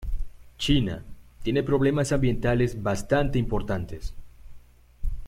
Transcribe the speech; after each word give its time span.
China 0.57 1.03
tiene 1.43 1.61
problemas 1.61 2.11
ambientales 2.11 2.81
bastante 2.81 3.37
importantes. 3.37 4.15